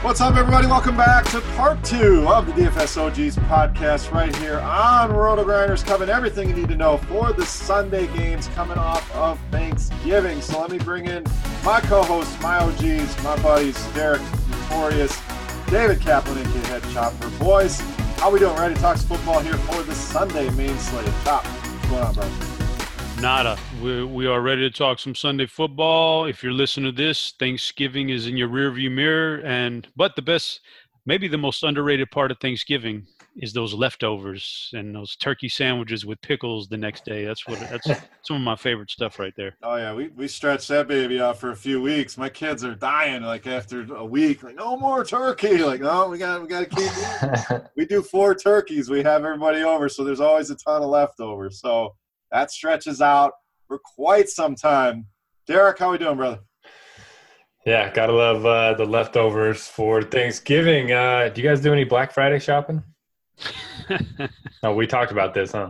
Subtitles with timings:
[0.00, 0.68] What's up, everybody?
[0.68, 6.08] Welcome back to part two of the DFS OGs podcast right here on RotoGrinders, covering
[6.08, 10.40] everything you need to know for the Sunday games coming off of Thanksgiving.
[10.40, 11.24] So let me bring in
[11.64, 15.20] my co-hosts, my OGs, my buddies, Derek Notorious,
[15.66, 17.28] David Kaplan, and Head Chopper.
[17.40, 17.80] Boys,
[18.18, 18.56] how we doing?
[18.56, 21.06] Ready to talk football here for the Sunday main slate?
[21.24, 22.57] Chop, what's going on, bro?
[23.20, 23.58] Nada.
[23.82, 26.26] We, we are ready to talk some Sunday football.
[26.26, 29.40] If you're listening to this, Thanksgiving is in your rearview mirror.
[29.44, 30.60] And but the best,
[31.04, 36.20] maybe the most underrated part of Thanksgiving is those leftovers and those turkey sandwiches with
[36.22, 37.24] pickles the next day.
[37.24, 37.86] That's what that's
[38.22, 39.56] some of my favorite stuff right there.
[39.64, 42.18] Oh yeah, we we stretched that baby out for a few weeks.
[42.18, 45.58] My kids are dying like after a week, like no more turkey.
[45.58, 46.76] Like no, we got we got to
[47.50, 47.62] keep.
[47.76, 48.88] we do four turkeys.
[48.88, 51.60] We have everybody over, so there's always a ton of leftovers.
[51.60, 51.96] So
[52.32, 53.32] that stretches out
[53.66, 55.06] for quite some time.
[55.46, 56.40] Derek, how we doing, brother?
[57.66, 60.92] Yeah, gotta love uh, the leftovers for Thanksgiving.
[60.92, 62.82] Uh, do you guys do any Black Friday shopping?
[64.62, 65.68] oh, we talked about this, huh?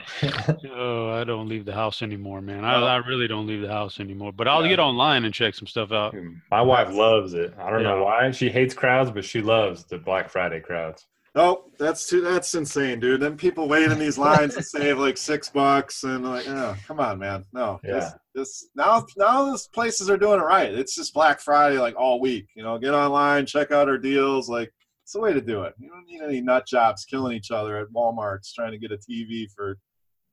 [0.73, 2.65] oh, I don't leave the house anymore, man.
[2.65, 4.33] I, I really don't leave the house anymore.
[4.33, 4.71] But I'll yeah.
[4.71, 6.15] get online and check some stuff out.
[6.51, 7.55] My wife loves it.
[7.59, 7.95] I don't yeah.
[7.95, 8.31] know why.
[8.31, 11.07] She hates crowds, but she loves the Black Friday crowds.
[11.35, 12.21] Oh, that's too.
[12.21, 13.21] That's insane, dude.
[13.21, 17.01] Then people wait in these lines and save like six bucks, and like, oh, come
[17.01, 17.45] on, man.
[17.53, 17.93] No, yeah.
[17.93, 20.73] This, this now, now those places are doing it right.
[20.73, 22.49] It's just Black Friday like all week.
[22.55, 24.49] You know, get online, check out our deals.
[24.49, 24.73] Like,
[25.05, 25.75] it's the way to do it.
[25.79, 28.99] You don't need any nut jobs killing each other at Walmart's trying to get a
[28.99, 29.79] TV for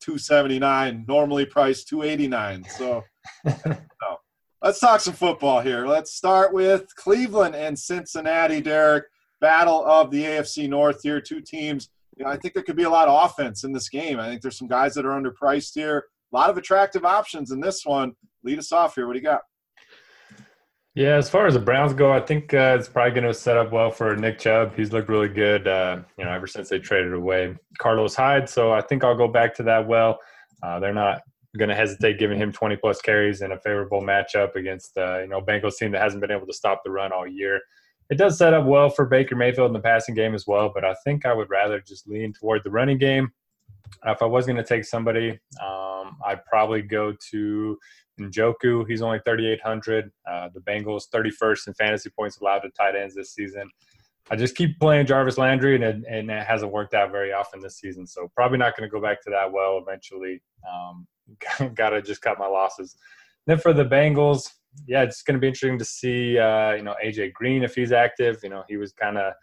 [0.01, 2.63] two seventy nine, normally priced two eighty nine.
[2.78, 3.03] So,
[3.45, 4.17] no.
[4.61, 5.85] Let's talk some football here.
[5.85, 9.05] Let's start with Cleveland and Cincinnati, Derek
[9.45, 11.22] battle of the AFC North here.
[11.22, 11.89] Two teams.
[12.17, 14.19] You know, I think there could be a lot of offense in this game.
[14.19, 16.06] I think there's some guys that are underpriced here.
[16.33, 18.13] A lot of attractive options in this one.
[18.44, 19.05] Lead us off here.
[19.05, 19.41] What do you got?
[20.95, 23.55] Yeah, as far as the Browns go, I think uh, it's probably going to set
[23.55, 24.75] up well for Nick Chubb.
[24.75, 28.50] He's looked really good, uh, you know, ever since they traded away Carlos Hyde.
[28.50, 30.17] So I think I'll go back to that well.
[30.63, 31.22] Uh, they're not
[31.57, 35.28] going to hesitate giving him 20 plus carries in a favorable matchup against, uh, you
[35.28, 37.59] know, Bengals team that hasn't been able to stop the run all year
[38.09, 40.85] it does set up well for Baker Mayfield in the passing game as well, but
[40.85, 43.31] I think I would rather just lean toward the running game.
[44.05, 47.77] If I was going to take somebody, um, I'd probably go to
[48.19, 48.88] Njoku.
[48.88, 50.11] He's only 3,800.
[50.29, 53.69] Uh, the Bengals 31st in fantasy points allowed to tight ends this season.
[54.29, 57.59] I just keep playing Jarvis Landry, and it, and it hasn't worked out very often
[57.59, 58.07] this season.
[58.07, 60.41] So probably not going to go back to that well eventually.
[60.67, 61.07] Um,
[61.75, 62.96] Got to just cut my losses.
[63.47, 64.49] Then for the Bengals,
[64.87, 67.91] yeah, it's going to be interesting to see, uh, you know, AJ Green if he's
[67.91, 68.39] active.
[68.43, 69.33] You know, he was kind of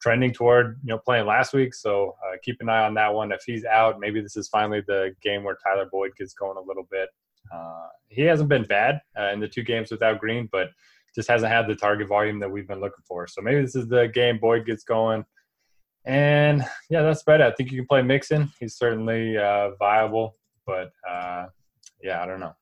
[0.00, 1.74] trending toward, you know, playing last week.
[1.74, 3.32] So uh, keep an eye on that one.
[3.32, 6.60] If he's out, maybe this is finally the game where Tyler Boyd gets going a
[6.60, 7.08] little bit.
[7.54, 10.68] Uh, he hasn't been bad uh, in the two games without Green, but
[11.14, 13.26] just hasn't had the target volume that we've been looking for.
[13.26, 15.24] So maybe this is the game Boyd gets going.
[16.04, 17.46] And yeah, that's about it.
[17.46, 18.50] I think you can play Mixon.
[18.58, 20.36] He's certainly uh, viable,
[20.66, 21.46] but uh,
[22.02, 22.54] yeah, I don't know.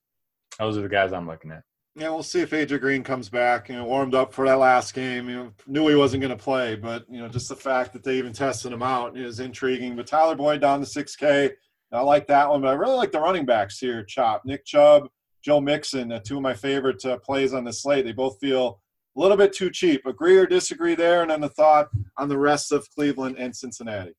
[0.58, 1.62] Those are the guys I'm looking at.
[2.00, 3.68] Yeah, we'll see if AJ Green comes back.
[3.68, 5.28] You know, warmed up for that last game.
[5.28, 8.02] You know, knew he wasn't going to play, but you know, just the fact that
[8.02, 9.96] they even tested him out is intriguing.
[9.96, 11.50] But Tyler Boyd down to 6K.
[11.92, 14.02] I like that one, but I really like the running backs here.
[14.02, 15.10] Chop, Nick Chubb,
[15.44, 18.06] Joe Mixon, uh, two of my favorite uh, plays on the slate.
[18.06, 18.80] They both feel
[19.14, 20.06] a little bit too cheap.
[20.06, 21.20] Agree or disagree there?
[21.20, 24.14] And then the thought on the rest of Cleveland and Cincinnati.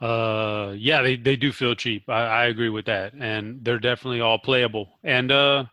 [0.00, 2.08] Uh, yeah, they, they do feel cheap.
[2.08, 4.98] I, I agree with that, and they're definitely all playable.
[5.04, 5.66] And uh,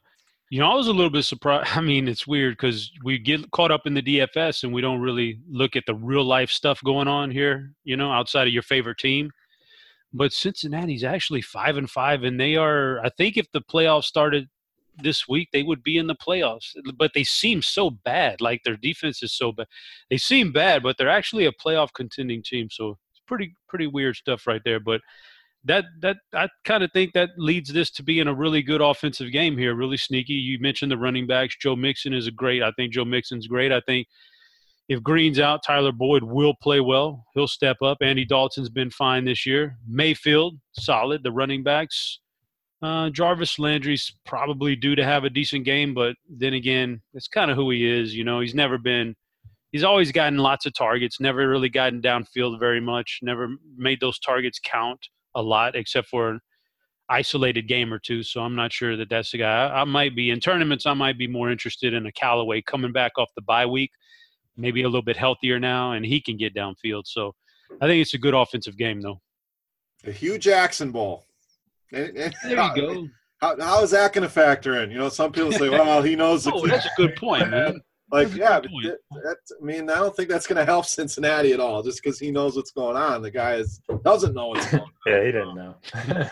[0.50, 1.70] you know, I was a little bit surprised.
[1.78, 5.02] I mean, it's weird because we get caught up in the DFS and we don't
[5.02, 7.72] really look at the real life stuff going on here.
[7.84, 9.32] You know, outside of your favorite team.
[10.14, 13.00] But Cincinnati's actually five and five, and they are.
[13.04, 14.48] I think if the playoffs started
[14.98, 16.74] this week, they would be in the playoffs.
[16.98, 18.40] But they seem so bad.
[18.40, 19.68] Like their defense is so bad.
[20.10, 22.70] They seem bad, but they're actually a playoff contending team.
[22.72, 24.80] So it's pretty pretty weird stuff right there.
[24.80, 25.02] But
[25.66, 29.32] that that I kind of think that leads this to being a really good offensive
[29.32, 30.34] game here, really sneaky.
[30.34, 31.58] You mentioned the running backs.
[31.60, 32.64] Joe Mixon is a great.
[32.64, 33.72] I think Joe Mixon's great.
[33.72, 34.08] I think
[34.88, 37.26] if Green's out, Tyler Boyd will play well.
[37.34, 37.98] He'll step up.
[38.02, 39.78] Andy Dalton's been fine this year.
[39.88, 41.24] Mayfield, solid.
[41.24, 42.20] The running backs.
[42.82, 47.50] Uh, Jarvis Landry's probably due to have a decent game, but then again, it's kind
[47.50, 48.14] of who he is.
[48.14, 49.16] You know, he's never been
[49.72, 54.20] he's always gotten lots of targets, never really gotten downfield very much, never made those
[54.20, 56.40] targets count a lot, except for an
[57.10, 58.24] isolated game or two.
[58.24, 59.68] So I'm not sure that that's the guy.
[59.68, 60.86] I, I might be in tournaments.
[60.86, 63.92] I might be more interested in a Callaway coming back off the bye week,
[64.58, 67.04] maybe a little bit healthier now, and he can get downfield.
[67.06, 67.34] So
[67.82, 69.22] I think it's a good offensive game, though.
[70.04, 71.26] The Hue Jackson Bowl.
[71.94, 73.08] Eh, eh, there you go.
[73.42, 74.92] How, how is that going to factor in?
[74.92, 77.82] You know, some people say, "Well, he knows." oh, that's a good point, man.
[78.12, 81.60] Like, yeah, that, that, I mean, I don't think that's going to help Cincinnati at
[81.60, 83.22] all, just because he knows what's going on.
[83.22, 84.92] The guy is doesn't know what's going on.
[85.08, 85.76] yeah, he didn't know.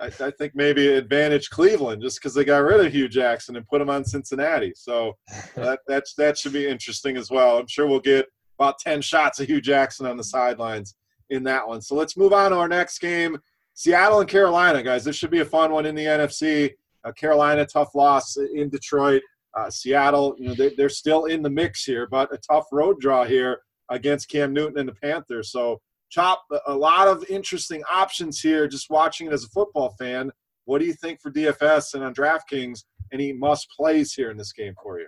[0.00, 3.66] I, I, think maybe advantage Cleveland just because they got rid of Hue Jackson and
[3.68, 4.72] put him on Cincinnati.
[4.74, 5.16] So
[5.54, 7.58] that that's that should be interesting as well.
[7.58, 8.26] I'm sure we'll get
[8.58, 10.96] about ten shots of Hue Jackson on the sidelines
[11.30, 11.80] in that one.
[11.82, 13.38] So let's move on to our next game:
[13.74, 15.04] Seattle and Carolina, guys.
[15.04, 16.72] This should be a fun one in the NFC.
[17.04, 19.22] Uh, Carolina, tough loss in Detroit.
[19.56, 23.00] Uh, Seattle, you know, they, they're still in the mix here, but a tough road
[23.00, 23.60] draw here
[23.90, 25.50] against Cam Newton and the Panthers.
[25.52, 30.30] So, Chop, a lot of interesting options here just watching it as a football fan.
[30.64, 32.84] What do you think for DFS and on DraftKings?
[33.12, 35.06] Any must plays here in this game for you?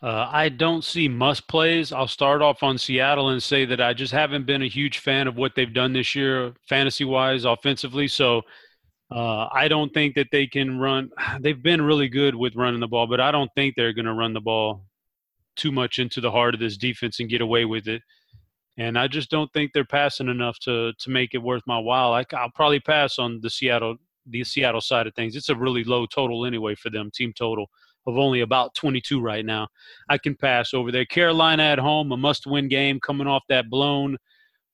[0.00, 1.92] Uh, I don't see must plays.
[1.92, 5.26] I'll start off on Seattle and say that I just haven't been a huge fan
[5.26, 8.06] of what they've done this year, fantasy wise, offensively.
[8.06, 8.42] So
[9.10, 11.10] uh, I don't think that they can run.
[11.40, 14.14] They've been really good with running the ball, but I don't think they're going to
[14.14, 14.84] run the ball
[15.56, 18.02] too much into the heart of this defense and get away with it.
[18.76, 22.12] And I just don't think they're passing enough to to make it worth my while.
[22.12, 23.96] I, I'll probably pass on the Seattle
[24.26, 25.34] the Seattle side of things.
[25.34, 27.66] It's a really low total anyway for them, team total
[28.06, 29.68] of only about 22 right now.
[30.08, 31.04] I can pass over there.
[31.04, 34.16] Carolina at home, a must-win game, coming off that blown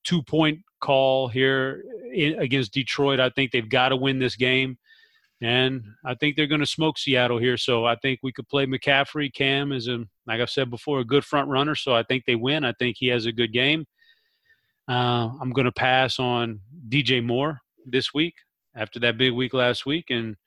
[0.05, 3.19] two-point call here in, against Detroit.
[3.19, 4.77] I think they've got to win this game.
[5.41, 7.57] And I think they're going to smoke Seattle here.
[7.57, 9.33] So I think we could play McCaffrey.
[9.33, 11.75] Cam is, a, like I've said before, a good front runner.
[11.75, 12.63] So I think they win.
[12.63, 13.85] I think he has a good game.
[14.87, 18.35] Uh, I'm going to pass on DJ Moore this week
[18.75, 20.05] after that big week last week.
[20.09, 20.37] And,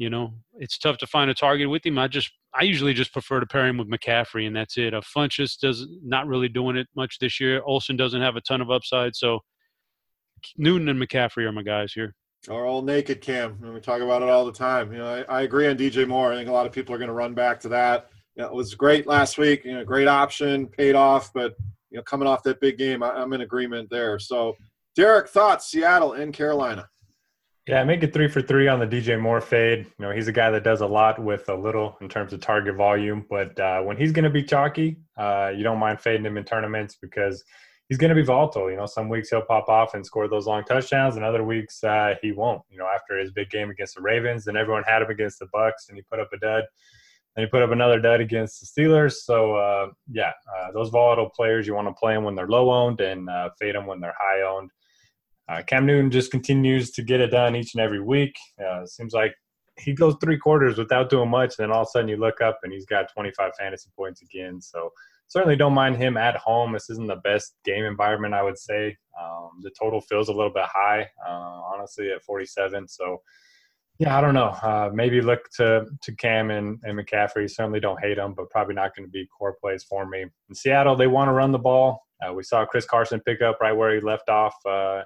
[0.00, 1.98] you know, it's tough to find a target with him.
[1.98, 4.94] I just, I usually just prefer to pair him with McCaffrey, and that's it.
[4.94, 7.60] Uh, Funchess does not really doing it much this year.
[7.66, 9.14] Olsen doesn't have a ton of upside.
[9.14, 9.40] So
[10.56, 12.14] Newton and McCaffrey are my guys here.
[12.48, 13.58] Our all naked cam.
[13.62, 14.90] and we talk about it all the time.
[14.90, 16.32] You know, I, I agree on DJ Moore.
[16.32, 18.08] I think a lot of people are going to run back to that.
[18.36, 19.66] You know, it was great last week.
[19.66, 21.30] You know, great option, paid off.
[21.34, 21.56] But
[21.90, 24.18] you know, coming off that big game, I, I'm in agreement there.
[24.18, 24.56] So,
[24.96, 25.70] Derek, thoughts?
[25.70, 26.88] Seattle and Carolina.
[27.66, 29.86] Yeah, make it three for three on the DJ Moore fade.
[29.98, 32.40] You know, he's a guy that does a lot with a little in terms of
[32.40, 33.26] target volume.
[33.28, 36.44] But uh, when he's going to be chalky, uh, you don't mind fading him in
[36.44, 37.44] tournaments because
[37.88, 38.70] he's going to be volatile.
[38.70, 41.84] You know, some weeks he'll pop off and score those long touchdowns, and other weeks
[41.84, 42.62] uh, he won't.
[42.70, 45.46] You know, after his big game against the Ravens, and everyone had him against the
[45.54, 46.64] Bucs, and he put up a dud.
[47.36, 49.12] And he put up another dud against the Steelers.
[49.12, 52.70] So uh, yeah, uh, those volatile players you want to play them when they're low
[52.72, 54.70] owned and uh, fade them when they're high owned.
[55.50, 58.36] Uh, Cam Newton just continues to get it done each and every week.
[58.64, 59.34] Uh, seems like
[59.78, 62.40] he goes three quarters without doing much, and then all of a sudden you look
[62.40, 64.60] up and he's got 25 fantasy points again.
[64.60, 64.90] So
[65.26, 66.72] certainly don't mind him at home.
[66.72, 68.96] This isn't the best game environment, I would say.
[69.20, 72.86] Um, the total feels a little bit high, uh, honestly, at 47.
[72.86, 73.20] So,
[73.98, 74.56] yeah, I don't know.
[74.62, 77.50] Uh, maybe look to to Cam and, and McCaffrey.
[77.50, 80.22] Certainly don't hate them, but probably not going to be core plays for me.
[80.48, 82.06] In Seattle, they want to run the ball.
[82.24, 85.02] Uh, we saw Chris Carson pick up right where he left off uh,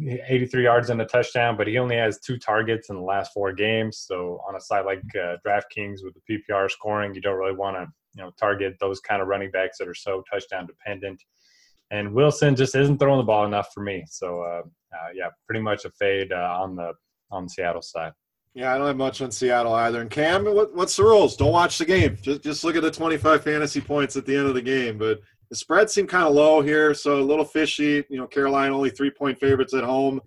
[0.00, 3.52] 83 yards and a touchdown, but he only has two targets in the last four
[3.52, 3.98] games.
[3.98, 7.76] So on a site like uh, DraftKings with the PPR scoring, you don't really want
[7.76, 11.22] to you know target those kind of running backs that are so touchdown dependent.
[11.90, 14.04] And Wilson just isn't throwing the ball enough for me.
[14.08, 14.62] So uh,
[14.94, 16.92] uh, yeah, pretty much a fade uh, on the
[17.30, 18.12] on Seattle side.
[18.54, 20.02] Yeah, I don't have much on Seattle either.
[20.02, 21.36] And Cam, what, what's the rules?
[21.36, 22.18] Don't watch the game.
[22.20, 24.98] Just just look at the 25 fantasy points at the end of the game.
[24.98, 25.20] But
[25.52, 28.02] the spread seemed kind of low here, so a little fishy.
[28.08, 30.18] You know, Carolina only three point favorites at home.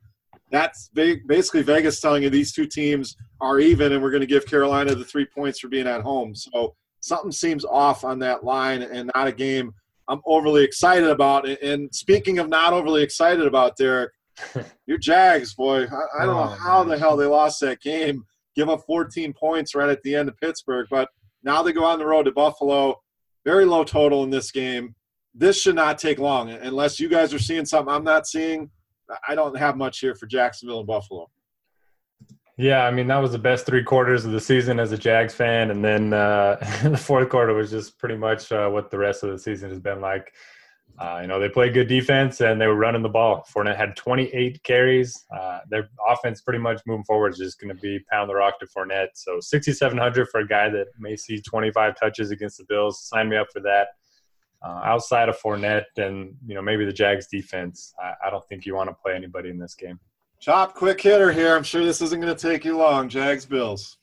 [0.52, 4.46] That's basically Vegas telling you these two teams are even, and we're going to give
[4.46, 6.36] Carolina the three points for being at home.
[6.36, 9.74] So something seems off on that line, and not a game
[10.08, 11.50] I'm overly excited about.
[11.50, 14.12] And speaking of not overly excited about, Derek,
[14.86, 18.26] your Jags, boy, I, I don't know oh, how the hell they lost that game.
[18.56, 21.10] Give up 14 points right at the end of Pittsburgh, but
[21.42, 23.02] now they go on the road to Buffalo.
[23.44, 24.94] Very low total in this game
[25.36, 28.70] this should not take long unless you guys are seeing something I'm not seeing.
[29.28, 31.30] I don't have much here for Jacksonville and Buffalo.
[32.58, 35.34] Yeah, I mean that was the best three quarters of the season as a Jags
[35.34, 39.24] fan, and then uh, the fourth quarter was just pretty much uh, what the rest
[39.24, 40.32] of the season has been like.
[40.98, 43.46] Uh, you know, they played good defense and they were running the ball.
[43.54, 45.26] Fournette had 28 carries.
[45.36, 48.58] Uh, their offense pretty much moving forward is just going to be pound the rock
[48.60, 49.10] to Fournette.
[49.16, 53.02] So 6,700 for a guy that may see 25 touches against the Bills.
[53.10, 53.90] Sign me up for that.
[54.62, 58.66] Uh, outside of Fournette and you know maybe the Jags defense, I, I don't think
[58.66, 60.00] you want to play anybody in this game.
[60.40, 61.56] Chop, quick hitter here.
[61.56, 63.10] I'm sure this isn't going to take you long.
[63.10, 63.98] Jags, Bills.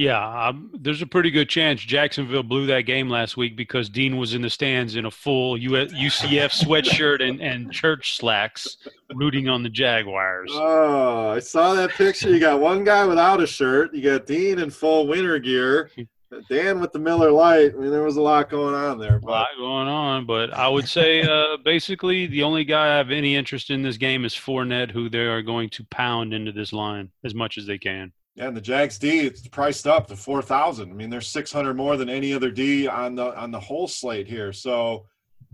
[0.00, 4.16] Yeah, um, there's a pretty good chance Jacksonville blew that game last week because Dean
[4.16, 8.78] was in the stands in a full UCF sweatshirt and, and church slacks,
[9.14, 10.50] rooting on the Jaguars.
[10.54, 12.30] Oh, I saw that picture.
[12.30, 13.92] You got one guy without a shirt.
[13.92, 15.90] You got Dean in full winter gear.
[16.48, 17.74] Dan with the Miller Lite.
[17.74, 19.18] I mean, there was a lot going on there.
[19.18, 19.28] But.
[19.28, 23.10] A lot going on, but I would say uh, basically the only guy I have
[23.10, 26.72] any interest in this game is Fournette, who they are going to pound into this
[26.72, 28.12] line as much as they can.
[28.36, 30.90] Yeah, and the Jags D it's priced up to four thousand.
[30.90, 33.88] I mean, there's six hundred more than any other D on the on the whole
[33.88, 34.52] slate here.
[34.52, 35.06] So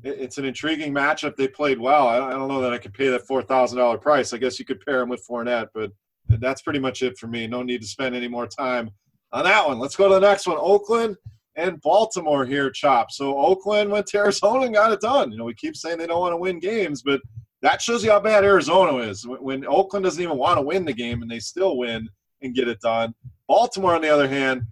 [0.04, 1.36] it, it's an intriguing matchup.
[1.36, 2.06] They played well.
[2.06, 4.34] I don't, I don't know that I could pay that four thousand dollar price.
[4.34, 5.90] I guess you could pair him with Fournette, but
[6.28, 7.46] that's pretty much it for me.
[7.46, 8.90] No need to spend any more time
[9.32, 9.78] on that one.
[9.78, 10.56] Let's go to the next one.
[10.58, 11.16] Oakland
[11.56, 13.10] and Baltimore here, Chop.
[13.10, 15.32] So Oakland went to Arizona and got it done.
[15.32, 17.20] You know, we keep saying they don't want to win games, but
[17.62, 19.26] that shows you how bad Arizona is.
[19.26, 22.08] When Oakland doesn't even want to win the game and they still win
[22.42, 23.14] and get it done.
[23.48, 24.62] Baltimore, on the other hand,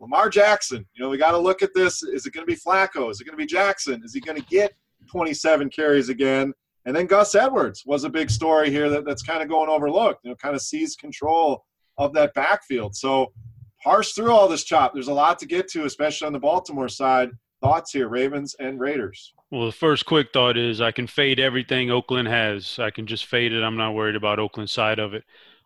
[0.00, 0.84] Lamar Jackson.
[0.94, 2.02] You know, we got to look at this.
[2.02, 3.10] Is it going to be Flacco?
[3.10, 4.02] Is it going to be Jackson?
[4.04, 4.72] Is he going to get
[5.10, 6.52] 27 carries again?
[6.84, 10.24] And then Gus Edwards was a big story here that, that's kind of going overlooked.
[10.24, 11.64] You know, kind of seized control
[11.98, 12.96] of that backfield.
[12.96, 13.32] So
[13.82, 14.92] parse through all this chop.
[14.94, 17.30] There's a lot to get to, especially on the Baltimore side.
[17.60, 19.32] Thoughts here, Ravens and Raiders.
[19.50, 22.78] Well, the first quick thought is I can fade everything Oakland has.
[22.78, 23.62] I can just fade it.
[23.62, 25.22] I'm not worried about Oakland's side of it.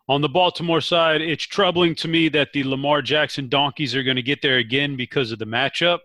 [0.08, 4.16] On the Baltimore side, it's troubling to me that the Lamar Jackson donkeys are going
[4.16, 5.98] to get there again because of the matchup.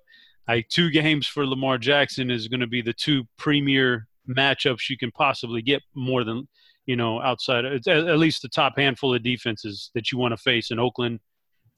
[0.48, 4.98] I two games for Lamar Jackson is going to be the two premier matchups you
[4.98, 6.48] can possibly get more than
[6.86, 10.72] you know outside at least the top handful of defenses that you want to face
[10.72, 11.20] in Oakland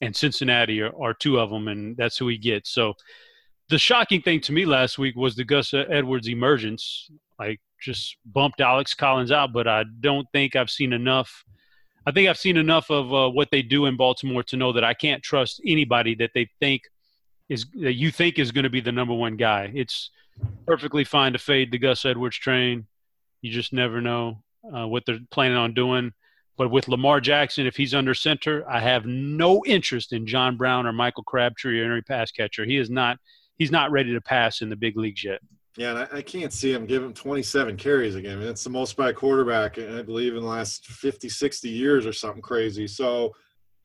[0.04, 2.70] and Cincinnati are, are two of them, and that's who he gets.
[2.70, 2.94] So
[3.70, 7.10] the shocking thing to me last week was the Gus Edwards emergence.
[7.40, 11.44] Like just bumped Alex Collins out, but I don't think I've seen enough.
[12.06, 14.84] I think I've seen enough of uh, what they do in Baltimore to know that
[14.84, 16.84] I can't trust anybody that they think
[17.50, 19.72] is that you think is going to be the number one guy.
[19.74, 20.10] It's
[20.66, 22.88] perfectly fine to fade the Gus Edwards train.
[23.42, 24.44] You just never know
[24.76, 26.12] uh, what they're planning on doing.
[26.58, 30.86] But with Lamar Jackson, if he's under center, I have no interest in John Brown
[30.86, 32.64] or Michael Crabtree or any pass catcher.
[32.66, 33.18] He is not
[33.58, 35.40] he's not ready to pass in the big leagues yet.
[35.78, 38.38] Yeah, and I, I can't see him give him 27 carries again.
[38.38, 41.70] I mean, it's the most by a quarterback, I believe, in the last 50, 60
[41.70, 42.86] years or something crazy.
[42.86, 43.34] So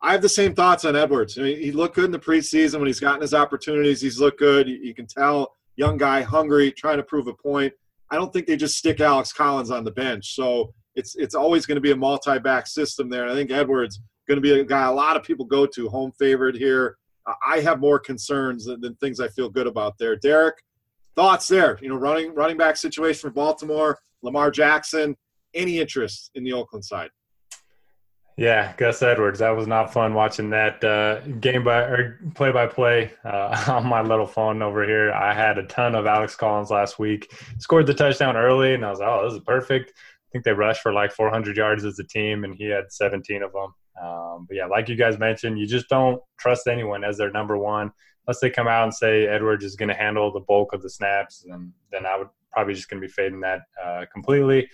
[0.02, 1.38] I have the same thoughts on Edwards.
[1.38, 4.02] I mean, he looked good in the preseason when he's gotten his opportunities.
[4.02, 4.68] He's looked good.
[4.68, 7.72] You, you can tell, young guy, hungry, trying to prove a point.
[8.10, 10.34] I don't think they just stick Alex Collins on the bench.
[10.34, 13.28] So it's it's always going to be a multi-back system there.
[13.28, 16.12] I think Edwards going to be a guy a lot of people go to, home
[16.18, 16.98] favorite here.
[17.26, 20.16] Uh, I have more concerns than, than, things I feel good about there.
[20.16, 20.56] Derek,
[21.14, 21.78] thoughts there?
[21.80, 25.16] You know, running running back situation for Baltimore, Lamar Jackson.
[25.54, 27.10] Any interest in the Oakland side?
[28.36, 29.40] Yeah, Gus Edwards.
[29.40, 34.02] That was not fun watching that uh, game by or play by play on my
[34.02, 35.12] little phone over here.
[35.12, 37.32] I had a ton of Alex Collins last week.
[37.58, 39.92] Scored the touchdown early, and I was like, "Oh, this is perfect."
[40.28, 43.42] I think they rushed for like 400 yards as a team, and he had 17
[43.42, 43.74] of them.
[44.02, 47.56] Um, but yeah, like you guys mentioned, you just don't trust anyone as their number
[47.56, 47.90] one
[48.26, 50.90] unless they come out and say Edwards is going to handle the bulk of the
[50.90, 54.68] snaps, and then I would probably just going to be fading that uh, completely.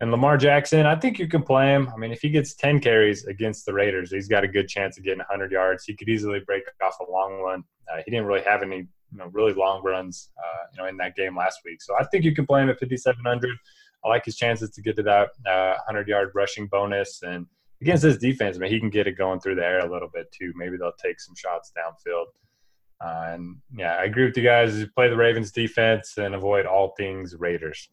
[0.00, 1.90] And Lamar Jackson, I think you can play him.
[1.94, 4.96] I mean, if he gets 10 carries against the Raiders, he's got a good chance
[4.96, 5.84] of getting 100 yards.
[5.84, 7.64] He could easily break off a long one.
[7.90, 10.96] Uh, he didn't really have any, you know, really long runs, uh, you know, in
[10.98, 11.82] that game last week.
[11.82, 13.50] So I think you can play him at 5,700.
[14.04, 17.22] I like his chances to get to that 100-yard uh, rushing bonus.
[17.22, 17.46] And
[17.80, 20.32] against this defense, I he can get it going through the air a little bit
[20.32, 20.52] too.
[20.56, 22.26] Maybe they'll take some shots downfield.
[23.02, 24.84] Uh, and yeah, I agree with you guys.
[24.94, 27.88] Play the Ravens defense and avoid all things Raiders.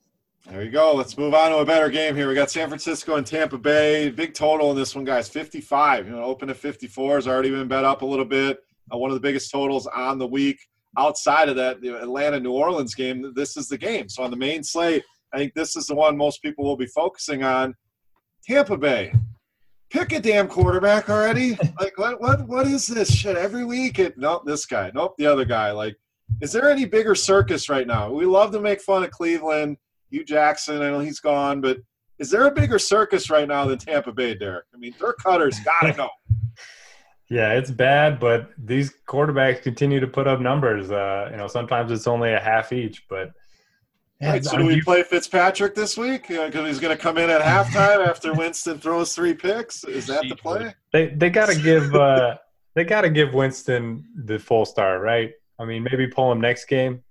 [0.49, 0.93] There you go.
[0.93, 2.29] Let's move on to a better game here.
[2.29, 4.09] We got San Francisco and Tampa Bay.
[4.09, 5.27] Big total in this one, guys.
[5.27, 6.07] 55.
[6.07, 8.59] You know, open at 54 has already been bet up a little bit.
[8.93, 10.59] Uh, one of the biggest totals on the week.
[10.97, 14.07] Outside of that, the Atlanta New Orleans game, this is the game.
[14.07, 16.87] So on the main slate, I think this is the one most people will be
[16.87, 17.75] focusing on.
[18.45, 19.13] Tampa Bay.
[19.89, 21.57] Pick a damn quarterback already.
[21.79, 23.99] like what what what is this shit every week?
[23.99, 24.91] It nope, this guy.
[24.93, 25.71] Nope, the other guy.
[25.71, 25.95] Like,
[26.41, 28.11] is there any bigger circus right now?
[28.11, 29.77] We love to make fun of Cleveland
[30.09, 31.77] Hue Jackson, I know he's gone, but
[32.19, 34.65] is there a bigger circus right now than Tampa Bay, Derek?
[34.73, 36.09] I mean, Dirk Koetter's got to go.
[37.29, 40.91] yeah, it's bad, but these quarterbacks continue to put up numbers.
[40.91, 43.31] Uh, you know, sometimes it's only a half each, but.
[44.19, 46.29] Yeah, right, so do we play Fitzpatrick this week?
[46.29, 49.83] Because uh, he's going to come in at halftime after Winston throws three picks.
[49.83, 50.73] Is that the play?
[50.91, 52.37] They they got to give uh,
[52.73, 55.33] they got to give Winston the full star, right?
[55.59, 57.03] I mean, maybe pull him next game.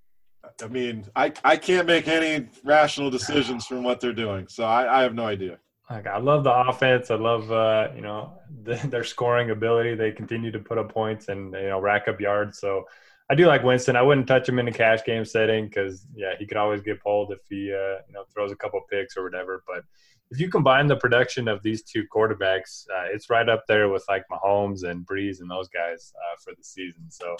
[0.62, 5.00] I mean, I, I can't make any rational decisions from what they're doing, so I,
[5.00, 5.58] I have no idea.
[5.90, 7.10] Like I love the offense.
[7.10, 9.94] I love uh, you know the, their scoring ability.
[9.94, 12.58] They continue to put up points and you know rack up yards.
[12.58, 12.86] So
[13.28, 13.96] I do like Winston.
[13.96, 17.02] I wouldn't touch him in a cash game setting because yeah, he could always get
[17.02, 19.64] pulled if he uh, you know throws a couple picks or whatever.
[19.66, 19.82] But
[20.30, 24.04] if you combine the production of these two quarterbacks, uh, it's right up there with
[24.08, 27.04] like Mahomes and Brees and those guys uh, for the season.
[27.08, 27.36] So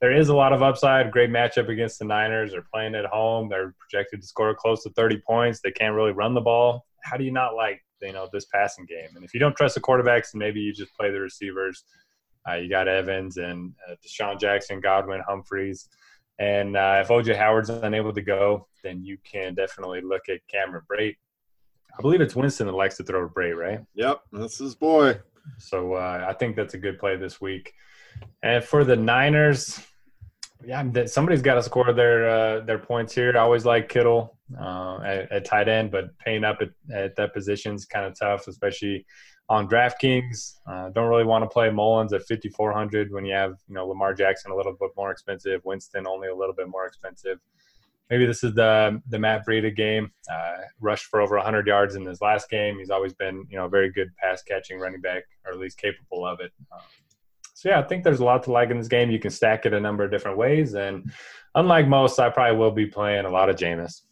[0.00, 1.10] there is a lot of upside.
[1.10, 2.52] Great matchup against the Niners.
[2.52, 3.48] They're playing at home.
[3.48, 5.60] They're projected to score close to 30 points.
[5.60, 6.84] They can't really run the ball.
[7.02, 9.16] How do you not like you know this passing game?
[9.16, 11.84] And if you don't trust the quarterbacks, maybe you just play the receivers.
[12.48, 15.88] Uh, you got Evans and uh, DeSean Jackson, Godwin, Humphries.
[16.38, 20.82] And uh, if OJ Howard's unable to go, then you can definitely look at Cameron
[20.90, 21.16] Brate.
[21.96, 23.80] I believe it's Winston that likes to throw to Brate, right?
[23.94, 25.20] Yep, that's his boy.
[25.58, 27.72] So uh, I think that's a good play this week.
[28.42, 29.80] And for the Niners,
[30.64, 33.32] yeah, somebody's got to score their uh, their points here.
[33.36, 37.34] I always like Kittle uh, at, at, tight end, but paying up at, at that
[37.34, 39.04] position is kind of tough, especially
[39.48, 40.54] on DraftKings.
[40.66, 44.14] Uh, don't really want to play Mullens at 5400 when you have you know Lamar
[44.14, 47.38] Jackson a little bit more expensive, Winston only a little bit more expensive.
[48.10, 50.10] Maybe this is the the Matt Breida game.
[50.30, 52.78] Uh, rushed for over 100 yards in his last game.
[52.78, 55.78] He's always been you know a very good pass catching running back, or at least
[55.78, 56.52] capable of it.
[56.72, 56.80] Um,
[57.54, 59.10] so yeah, I think there's a lot to like in this game.
[59.10, 61.10] You can stack it a number of different ways, and
[61.54, 64.02] unlike most, I probably will be playing a lot of Jameis.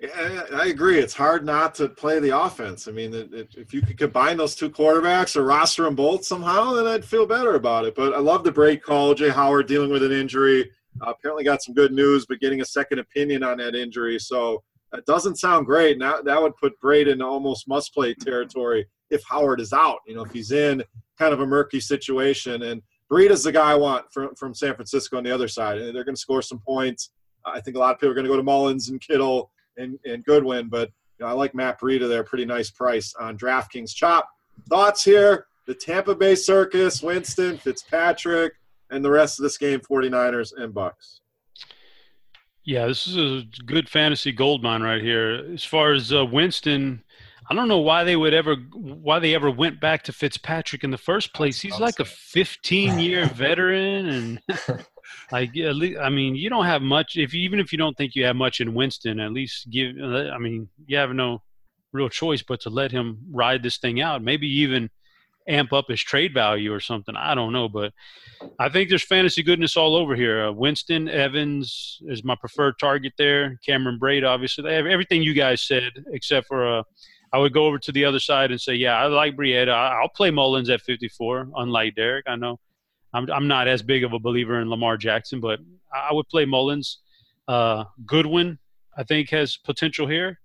[0.00, 0.98] Yeah, I agree.
[0.98, 2.88] It's hard not to play the offense.
[2.88, 6.24] I mean, it, it, if you could combine those two quarterbacks or roster them both
[6.24, 7.94] somehow, then I'd feel better about it.
[7.94, 9.12] But I love the Brate call.
[9.12, 10.70] Jay Howard dealing with an injury.
[11.02, 14.18] Uh, apparently got some good news, but getting a second opinion on that injury.
[14.18, 14.62] So
[14.94, 15.98] it doesn't sound great.
[15.98, 19.98] Now that would put Brate in almost must-play territory if Howard is out.
[20.06, 20.82] You know, if he's in,
[21.18, 22.62] kind of a murky situation.
[22.62, 22.80] And
[23.12, 25.76] Breida's the guy I want from, from San Francisco on the other side.
[25.76, 27.10] And they're going to score some points.
[27.44, 29.98] I think a lot of people are going to go to Mullens and Kittle and,
[30.04, 32.24] and Goodwin, but you know, I like Matt Breida there.
[32.24, 33.94] Pretty nice price on DraftKings.
[33.94, 34.28] Chop,
[34.68, 35.46] thoughts here?
[35.66, 38.54] The Tampa Bay Circus, Winston, Fitzpatrick,
[38.90, 41.20] and the rest of this game, 49ers and Bucs.
[42.64, 45.46] Yeah, this is a good fantasy gold mine right here.
[45.52, 47.02] As far as uh, Winston,
[47.50, 50.90] I don't know why they would ever why they ever went back to Fitzpatrick in
[50.90, 51.60] the first place.
[51.60, 54.40] He's like a 15 year veteran and
[55.32, 58.24] like least, I mean, you don't have much if even if you don't think you
[58.24, 61.42] have much in Winston, at least give I mean, you have no
[61.92, 64.22] real choice but to let him ride this thing out.
[64.22, 64.90] Maybe even
[65.48, 67.16] amp up his trade value or something.
[67.16, 67.92] I don't know, but
[68.58, 70.46] I think there's fantasy goodness all over here.
[70.46, 73.58] Uh, Winston Evans is my preferred target there.
[73.64, 76.82] Cameron Brate, obviously, they have everything you guys said except for uh,
[77.32, 79.68] I would go over to the other side and say, yeah, I like Breida.
[79.68, 82.26] I'll play Mullens at 54, unlike Derek.
[82.28, 82.58] I know
[83.12, 85.60] I'm, I'm not as big of a believer in Lamar Jackson, but
[85.92, 86.98] I would play Mullens.
[87.48, 88.58] Uh, Goodwin,
[88.96, 90.38] I think, has potential here.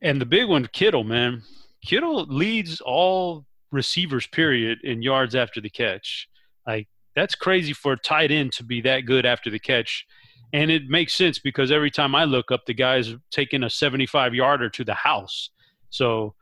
[0.00, 1.42] And the big one, Kittle, man.
[1.84, 6.28] Kittle leads all receivers, period, in yards after the catch.
[6.66, 10.06] Like, that's crazy for a tight end to be that good after the catch.
[10.52, 14.34] And it makes sense because every time I look up, the guy's taking a 75
[14.34, 15.50] yarder to the house.
[15.90, 16.34] So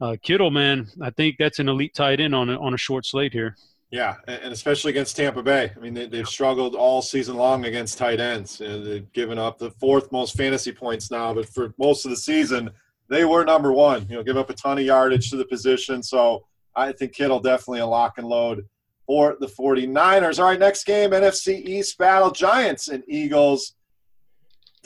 [0.00, 3.06] uh, Kittle, man, I think that's an elite tight end on a, on a short
[3.06, 3.56] slate here.
[3.90, 5.70] Yeah, and especially against Tampa Bay.
[5.74, 8.60] I mean, they, have struggled all season long against tight ends.
[8.60, 12.16] And they've given up the fourth most fantasy points now, but for most of the
[12.16, 12.70] season,
[13.08, 14.06] they were number one.
[14.08, 16.02] You know, give up a ton of yardage to the position.
[16.02, 16.44] So
[16.74, 18.66] I think Kittle definitely a lock and load
[19.06, 20.40] for the 49ers.
[20.40, 23.74] All right, next game, NFC East battle, Giants and Eagles.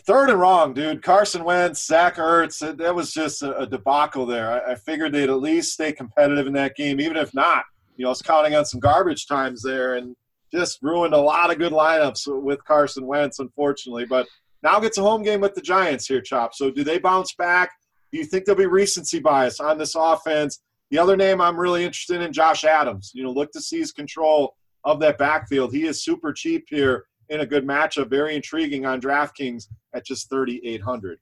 [0.02, 1.02] Third and wrong, dude.
[1.02, 2.76] Carson Wentz, Zach Ertz.
[2.76, 4.50] That was just a, debacle there.
[4.50, 7.64] I, I figured they'd at least stay competitive in that game, even if not.
[7.96, 10.16] You know, I was counting on some garbage times there and
[10.52, 14.06] just ruined a lot of good lineups with Carson Wentz, unfortunately.
[14.06, 14.26] But
[14.62, 16.54] now gets a home game with the Giants here, Chop.
[16.54, 17.70] So do they bounce back?
[18.12, 20.60] Do you think there'll be recency bias on this offense?
[20.90, 23.12] The other name I'm really interested in, Josh Adams.
[23.14, 25.72] You know, look to his control of that backfield.
[25.72, 30.28] He is super cheap here in a good matchup, very intriguing on DraftKings at just
[30.30, 31.18] 3,800.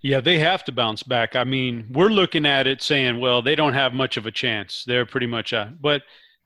[0.00, 1.34] Yeah, they have to bounce back.
[1.34, 4.84] I mean, we're looking at it saying, well, they don't have much of a chance.
[4.86, 5.80] They're pretty much out.
[5.80, 6.02] But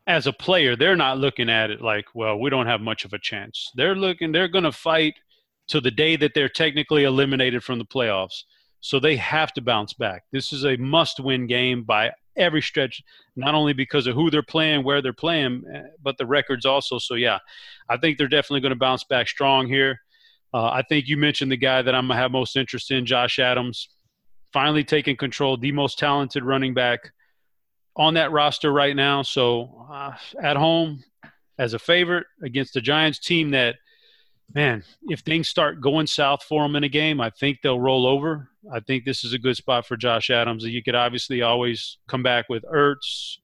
[0.07, 3.13] as a player, they're not looking at it like, well, we don't have much of
[3.13, 3.71] a chance.
[3.75, 5.15] They're looking, they're going to fight
[5.69, 8.43] to the day that they're technically eliminated from the playoffs.
[8.81, 10.25] So they have to bounce back.
[10.33, 13.03] This is a must win game by every stretch,
[13.37, 16.99] not only because of who they're playing, where they're playing, eh, but the records also.
[16.99, 17.39] So, yeah,
[17.89, 20.01] I think they're definitely going to bounce back strong here.
[20.55, 23.39] Uh, I think you mentioned the guy that I'm to have most interest in, Josh
[23.39, 23.89] Adams,
[24.53, 27.13] finally taking control, the most talented running back
[27.97, 29.23] on that roster right now.
[29.23, 30.13] So, uh,
[30.43, 31.03] at home
[31.59, 33.77] as a favorite against the Giants team that
[34.55, 38.07] man, if things start going south for them in a game, I think they'll roll
[38.07, 38.49] over.
[38.73, 40.65] I think this is a good spot for Josh Adams.
[40.65, 43.39] You could obviously always come back with Ertz,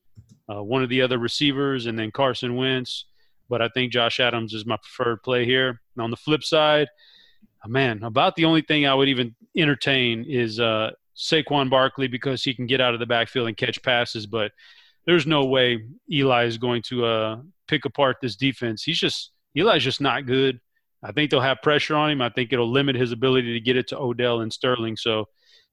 [0.52, 3.06] uh, one of the other receivers, and then Carson Wentz.
[3.48, 5.80] But I think Josh Adams is my preferred play here.
[5.96, 6.88] And on the flip side,
[7.64, 12.42] uh, man, about the only thing I would even entertain is uh, Saquon Barkley because
[12.42, 14.26] he can get out of the backfield and catch passes.
[14.26, 14.52] But
[15.06, 18.82] there's no way Eli is going to uh, pick apart this defense.
[18.82, 20.60] He's just Eli's just not good.
[21.02, 22.20] I think they'll have pressure on him.
[22.20, 24.96] I think it'll limit his ability to get it to Odell and Sterling.
[24.96, 25.26] So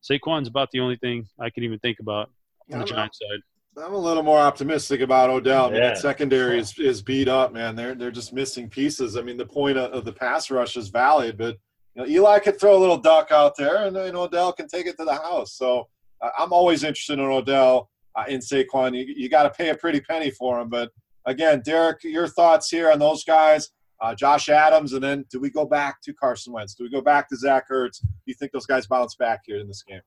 [0.03, 2.31] Saquon's about the only thing I can even think about
[2.71, 3.39] on the Giants side.
[3.77, 5.65] I'm a little more optimistic about Odell.
[5.65, 5.87] I mean, yeah.
[5.89, 7.75] that secondary is, is beat up, man.
[7.75, 9.17] They're they're just missing pieces.
[9.17, 11.57] I mean, the point of, of the pass rush is valid, but
[11.93, 14.85] you know, Eli could throw a little duck out there, and then Odell can take
[14.85, 15.53] it to the house.
[15.53, 15.87] So
[16.21, 18.95] uh, I'm always interested in Odell uh, in Saquon.
[18.97, 20.91] You, you got to pay a pretty penny for him, but
[21.25, 23.71] again, Derek, your thoughts here on those guys?
[24.01, 26.75] uh, Josh Adams, and then do we go back to Carson Wentz?
[26.75, 28.01] Do we go back to Zach Ertz?
[28.01, 30.01] Do you think those guys bounce back here in this game?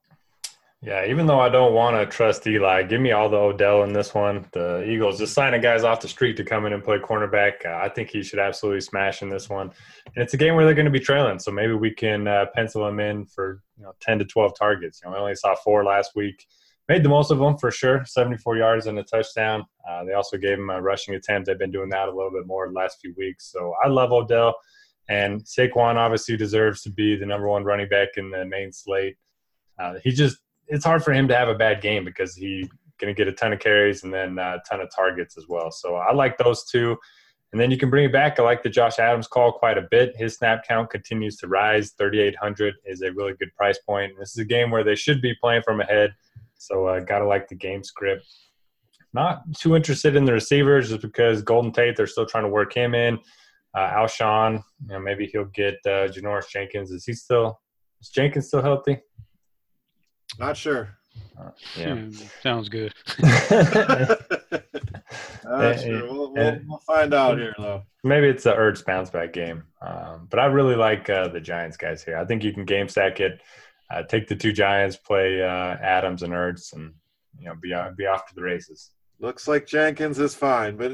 [0.80, 3.92] Yeah, even though I don't want to trust Eli, give me all the Odell in
[3.92, 4.46] this one.
[4.52, 7.66] The Eagles just signing guys off the street to come in and play cornerback.
[7.66, 9.72] Uh, I think he should absolutely smash in this one.
[10.14, 12.46] And it's a game where they're going to be trailing, so maybe we can uh,
[12.54, 15.00] pencil him in for you know 10 to 12 targets.
[15.02, 16.46] You know, we only saw four last week
[16.88, 18.04] made the most of them for sure.
[18.04, 19.64] 74 yards and a touchdown.
[19.88, 21.46] Uh, they also gave him a rushing attempt.
[21.46, 23.52] They've been doing that a little bit more the last few weeks.
[23.52, 24.54] So I love Odell.
[25.08, 29.16] And Saquon obviously deserves to be the number one running back in the main slate.
[29.78, 30.38] Uh, he just,
[30.68, 33.32] it's hard for him to have a bad game because he's going to get a
[33.32, 35.70] ton of carries and then a ton of targets as well.
[35.70, 36.96] So I like those two.
[37.52, 38.38] And then you can bring it back.
[38.38, 40.14] I like the Josh Adams call quite a bit.
[40.16, 41.92] His snap count continues to rise.
[41.92, 44.12] 3,800 is a really good price point.
[44.18, 46.14] This is a game where they should be playing from ahead.
[46.58, 48.26] So uh, gotta like the game script.
[49.14, 52.74] Not too interested in the receivers just because Golden Tate they're still trying to work
[52.74, 53.18] him in.
[53.74, 56.90] Uh, Alshon, you know, maybe he'll get uh, Janoris Jenkins.
[56.90, 57.60] Is he still?
[58.02, 59.00] Is Jenkins still healthy?
[60.38, 60.96] Not sure.
[61.38, 62.10] Uh, yeah, hmm,
[62.42, 62.92] sounds good.
[65.44, 66.04] Not sure.
[66.04, 67.82] We'll, we'll, we'll, find out here though.
[68.04, 71.76] Maybe it's the Ertz bounce back game, um, but I really like uh, the Giants
[71.76, 72.16] guys here.
[72.16, 73.40] I think you can game stack it
[73.90, 76.92] uh, take the two Giants, play uh, Adams and Ertz, and
[77.38, 78.90] you know be uh, be off to the races.
[79.20, 80.92] Looks like Jenkins is fine, but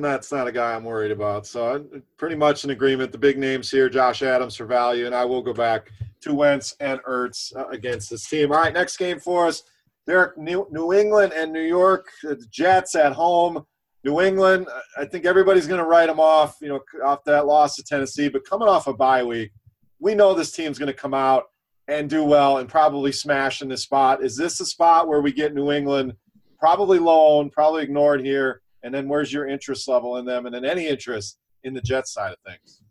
[0.00, 1.46] that's not a guy I'm worried about.
[1.46, 3.12] So I'm pretty much in agreement.
[3.12, 5.90] The big names here: Josh Adams for value, and I will go back
[6.22, 8.52] to Wentz and Ertz uh, against this team.
[8.52, 9.62] All right, next game for us:
[10.06, 12.08] Derek, New, New England and New York.
[12.22, 13.64] The Jets at home.
[14.04, 14.66] New England,
[14.98, 18.28] I think everybody's going to write them off, you know, off that loss to Tennessee.
[18.28, 19.52] But coming off a bye week,
[20.00, 21.44] we know this team's going to come out
[21.86, 24.24] and do well and probably smash in this spot.
[24.24, 26.14] Is this a spot where we get New England
[26.58, 28.62] probably low owned, probably ignored here?
[28.82, 30.46] And then where's your interest level in them?
[30.46, 32.82] And then any interest in the Jets side of things?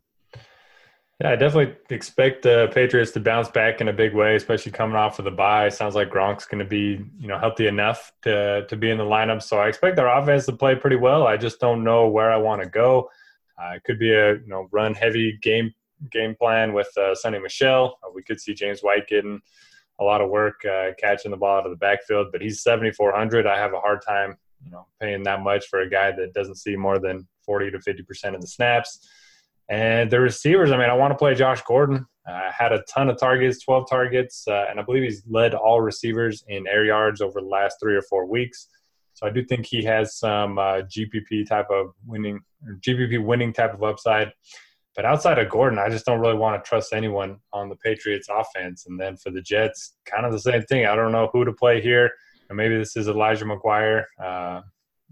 [1.21, 4.95] Yeah, I definitely expect the Patriots to bounce back in a big way, especially coming
[4.95, 5.69] off of the bye.
[5.69, 9.03] Sounds like Gronk's going to be, you know, healthy enough to to be in the
[9.03, 9.43] lineup.
[9.43, 11.27] So I expect their offense to play pretty well.
[11.27, 13.12] I just don't know where I want to go.
[13.55, 15.71] Uh, it could be a you know run heavy game
[16.12, 17.99] game plan with uh, Sony Michel.
[18.03, 19.39] Uh, we could see James White getting
[19.99, 23.45] a lot of work uh, catching the ball out of the backfield, but he's 7,400.
[23.45, 26.55] I have a hard time, you know, paying that much for a guy that doesn't
[26.55, 29.07] see more than 40 to 50 percent of the snaps.
[29.71, 32.05] And the receivers, I mean, I want to play Josh Gordon.
[32.29, 35.79] Uh, had a ton of targets, 12 targets, uh, and I believe he's led all
[35.79, 38.67] receivers in air yards over the last three or four weeks.
[39.13, 42.41] So I do think he has some uh, GPP type of winning,
[42.86, 44.34] GPP winning type of upside.
[44.93, 48.27] But outside of Gordon, I just don't really want to trust anyone on the Patriots
[48.29, 48.88] offense.
[48.88, 50.86] And then for the Jets, kind of the same thing.
[50.86, 52.12] I don't know who to play here.
[52.49, 54.62] And maybe this is Elijah McGuire uh,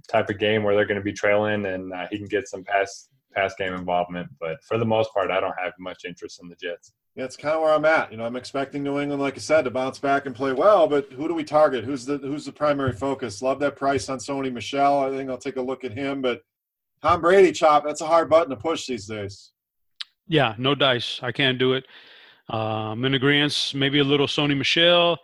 [0.09, 2.65] type of game where they're going to be trailing and uh, he can get some
[2.65, 4.29] pass pass game involvement.
[4.39, 6.93] But for the most part, I don't have much interest in the Jets.
[7.15, 8.11] Yeah, it's kind of where I'm at.
[8.11, 10.87] You know, I'm expecting New England, like I said, to bounce back and play well.
[10.87, 11.83] But who do we target?
[11.83, 13.41] Who's the who's the primary focus?
[13.41, 14.99] Love that price on Sony Michel.
[14.99, 16.21] I think I'll take a look at him.
[16.21, 16.41] But
[17.01, 17.83] Tom Brady, chop.
[17.83, 19.51] That's a hard button to push these days.
[20.27, 21.19] Yeah, no dice.
[21.23, 21.85] I can't do it.
[22.51, 23.73] Uh, I'm in agreement.
[23.75, 25.17] Maybe a little Sony Michel.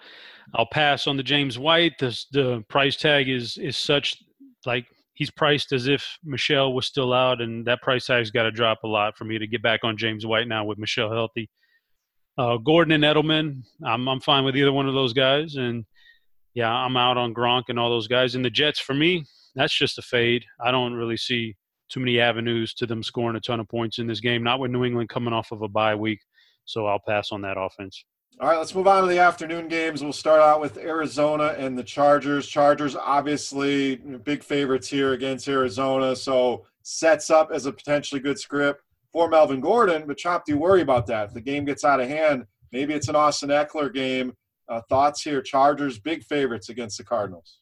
[0.54, 1.98] I'll pass on the James White.
[2.00, 4.24] The, the price tag is is such
[4.65, 8.51] like he's priced as if Michel was still out, and that price tag's got to
[8.51, 11.49] drop a lot for me to get back on James White now with Michel healthy.
[12.38, 15.86] Uh, Gordon and Edelman, I'm I'm fine with either one of those guys, and
[16.54, 18.36] yeah, I'm out on Gronk and all those guys.
[18.36, 19.25] And the Jets, for me,
[19.56, 20.45] that's just a fade.
[20.63, 21.56] I don't really see
[21.89, 24.43] too many avenues to them scoring a ton of points in this game.
[24.43, 26.19] Not with New England coming off of a bye week,
[26.65, 28.04] so I'll pass on that offense.
[28.41, 30.04] All right, let's move on to the afternoon games.
[30.04, 32.45] We'll start out with Arizona and the Chargers.
[32.45, 38.84] Chargers, obviously, big favorites here against Arizona, so sets up as a potentially good script
[39.13, 40.06] for Melvin Gordon.
[40.06, 41.30] But Chop, do you worry about that?
[41.30, 42.43] If the game gets out of hand,
[42.74, 44.34] maybe it's an Austin Ekeler game.
[44.67, 45.41] Uh, thoughts here?
[45.41, 47.60] Chargers, big favorites against the Cardinals.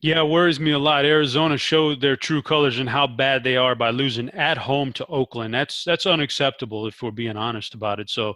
[0.00, 1.06] Yeah, it worries me a lot.
[1.06, 5.06] Arizona showed their true colors and how bad they are by losing at home to
[5.06, 5.54] Oakland.
[5.54, 8.10] That's that's unacceptable if we're being honest about it.
[8.10, 8.34] So,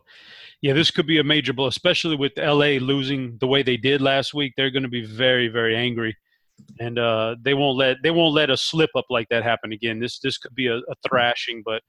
[0.63, 4.01] yeah, this could be a major blow, especially with LA losing the way they did
[4.01, 4.55] last week.
[4.57, 6.17] They're going to be very very angry,
[6.81, 9.99] and uh, they won't let they won't let a slip up like that happen again.
[10.01, 11.83] This this could be a, a thrashing, but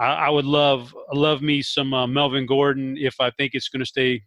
[0.00, 3.80] I, I, would love love me some uh, Melvin Gordon if I think it's going
[3.80, 4.22] to stay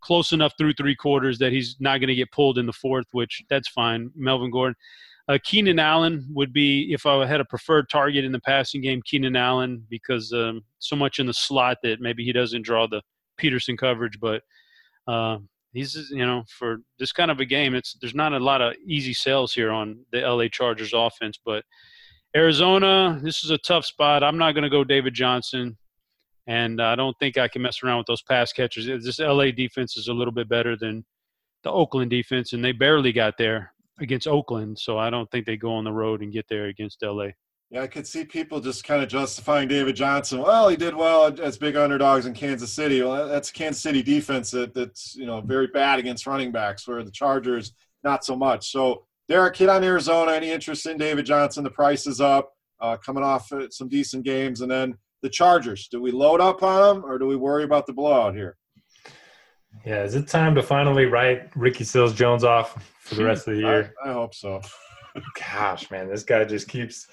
[0.00, 3.06] close enough through three quarters that he's not going to get pulled in the fourth,
[3.12, 4.10] which that's fine.
[4.14, 4.76] Melvin Gordon.
[5.28, 9.00] Uh, Keenan Allen would be if I had a preferred target in the passing game.
[9.04, 13.00] Keenan Allen because um, so much in the slot that maybe he doesn't draw the
[13.36, 14.42] Peterson coverage, but
[15.06, 15.38] uh,
[15.72, 18.74] he's you know for this kind of a game, it's there's not a lot of
[18.84, 21.38] easy sales here on the LA Chargers offense.
[21.44, 21.64] But
[22.34, 24.24] Arizona, this is a tough spot.
[24.24, 25.76] I'm not going to go David Johnson
[26.50, 28.84] and I don't think I can mess around with those pass catchers.
[28.84, 31.04] This LA defense is a little bit better than
[31.62, 35.56] the Oakland defense, and they barely got there against Oakland, so I don't think they
[35.56, 37.28] go on the road and get there against LA.
[37.70, 40.40] Yeah, I could see people just kind of justifying David Johnson.
[40.40, 43.00] Well, he did well as big underdogs in Kansas City.
[43.00, 47.04] Well, that's Kansas City defense that, that's you know very bad against running backs, where
[47.04, 48.72] the Chargers not so much.
[48.72, 50.32] So, Derek, hit on Arizona.
[50.32, 51.62] Any interest in David Johnson?
[51.62, 55.88] The price is up, uh, coming off some decent games, and then the Chargers.
[55.88, 58.56] Do we load up on them or do we worry about the blowout here?
[59.84, 63.54] Yeah, is it time to finally write Ricky Seals Jones off for the rest of
[63.54, 63.94] the year?
[64.04, 64.60] I, I hope so.
[65.38, 67.06] Gosh, man, this guy just keeps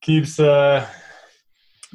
[0.00, 0.86] keeps uh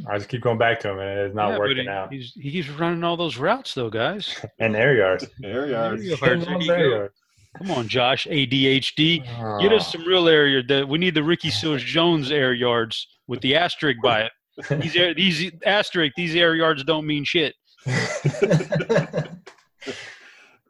[0.08, 2.14] I just keep going back to him and it's not yeah, working he, out.
[2.14, 4.40] He's, he keeps running all those routes though, guys.
[4.60, 5.26] and air yards.
[5.44, 6.04] air yards.
[6.22, 7.14] Air yards.
[7.58, 9.28] Come on, Josh, ADHD.
[9.40, 9.60] Oh.
[9.60, 10.88] Get us some real air yard.
[10.88, 14.32] We need the Ricky Seals Jones air yards with the asterisk by it
[14.70, 17.56] these air, these asterisk these air yards don't mean shit.
[17.88, 17.92] uh,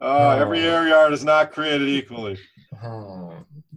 [0.00, 2.38] every air yard is not created equally.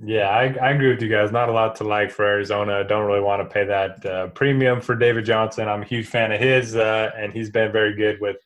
[0.06, 1.32] Yeah, I, I agree with you guys.
[1.32, 2.84] Not a lot to like for Arizona.
[2.84, 5.67] Don't really want to pay that uh, premium for David Johnson.
[5.67, 8.38] I'm a huge fan of his, uh, and he's been very good with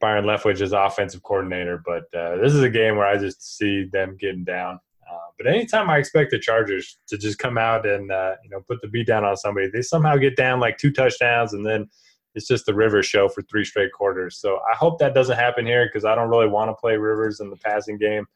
[0.00, 1.82] Byron Leftwich as offensive coordinator.
[1.84, 4.78] But uh, this is a game where I just see them getting down.
[5.12, 8.60] Uh, but anytime I expect the Chargers to just come out and uh, you know
[8.66, 11.88] put the beat down on somebody, they somehow get down like two touchdowns, and then
[12.34, 14.38] it's just the Rivers show for three straight quarters.
[14.38, 17.40] So I hope that doesn't happen here because I don't really want to play Rivers
[17.40, 18.26] in the passing game.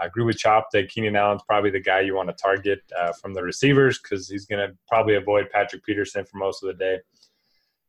[0.00, 3.12] I agree with Chop that Keenan Allen's probably the guy you want to target uh,
[3.12, 6.74] from the receivers because he's going to probably avoid Patrick Peterson for most of the
[6.74, 6.98] day.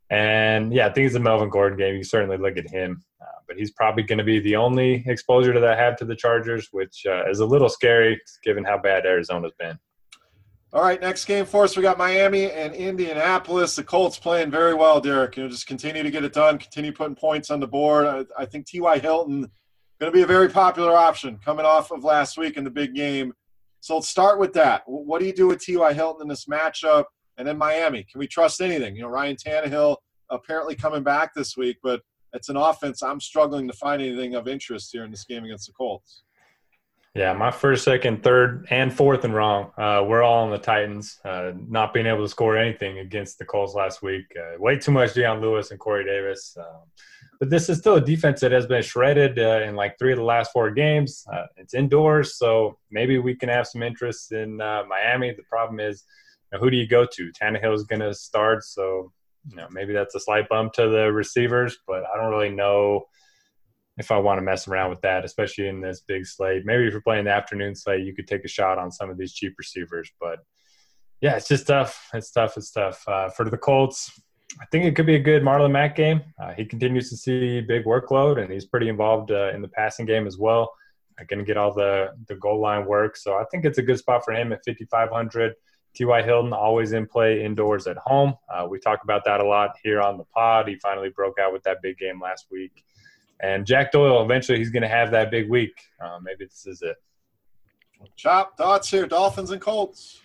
[0.09, 1.95] And yeah, I think it's a Melvin Gordon game.
[1.95, 5.53] You certainly look at him, uh, but he's probably going to be the only exposure
[5.53, 8.77] to that I have to the Chargers, which uh, is a little scary given how
[8.77, 9.79] bad Arizona's been.
[10.73, 13.77] All right, next game for us, we got Miami and Indianapolis.
[13.77, 15.37] The Colts playing very well, Derek.
[15.37, 18.05] You know, just continue to get it done, continue putting points on the board.
[18.05, 18.99] I, I think T.Y.
[18.99, 19.49] Hilton
[19.99, 22.93] going to be a very popular option coming off of last week in the big
[22.93, 23.33] game.
[23.79, 24.83] So let's start with that.
[24.85, 25.93] What do you do with T.Y.
[25.93, 27.05] Hilton in this matchup?
[27.37, 28.95] And then Miami, can we trust anything?
[28.95, 29.97] You know, Ryan Tannehill
[30.29, 32.01] apparently coming back this week, but
[32.33, 35.67] it's an offense I'm struggling to find anything of interest here in this game against
[35.67, 36.23] the Colts.
[37.15, 39.71] Yeah, my first, second, third, and fourth and wrong.
[39.77, 43.45] Uh, we're all on the Titans, uh, not being able to score anything against the
[43.45, 44.25] Colts last week.
[44.37, 46.57] Uh, way too much Dion Lewis and Corey Davis.
[46.59, 46.81] Um,
[47.39, 50.17] but this is still a defense that has been shredded uh, in like three of
[50.17, 51.25] the last four games.
[51.31, 55.31] Uh, it's indoors, so maybe we can have some interest in uh, Miami.
[55.31, 56.03] The problem is,
[56.55, 57.31] know, who do you go to?
[57.31, 59.11] Tannehill is going to start, so
[59.47, 63.05] you know maybe that's a slight bump to the receivers, but I don't really know
[63.97, 66.65] if I want to mess around with that, especially in this big slate.
[66.65, 69.17] Maybe if you're playing the afternoon slate, you could take a shot on some of
[69.17, 70.11] these cheap receivers.
[70.19, 70.39] But
[71.21, 72.09] yeah, it's just tough.
[72.13, 72.57] It's tough.
[72.57, 73.07] It's tough.
[73.07, 74.11] Uh, for the Colts,
[74.61, 76.21] I think it could be a good Marlon Mack game.
[76.41, 80.05] Uh, he continues to see big workload, and he's pretty involved uh, in the passing
[80.05, 80.73] game as well.
[81.29, 83.97] Going to get all the the goal line work, so I think it's a good
[83.97, 85.53] spot for him at 5,500.
[85.95, 86.23] T.Y.
[86.23, 88.35] Hilton always in play indoors at home.
[88.53, 90.67] Uh, we talk about that a lot here on the pod.
[90.67, 92.83] He finally broke out with that big game last week.
[93.41, 95.73] And Jack Doyle, eventually, he's going to have that big week.
[96.03, 96.97] Uh, maybe this is it.
[98.15, 100.21] Chop thoughts here: Dolphins and Colts.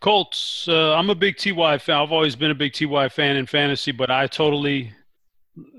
[0.00, 0.68] Colts.
[0.68, 1.96] Uh, I'm a big Ty fan.
[1.96, 4.92] I've always been a big Ty fan in fantasy, but I totally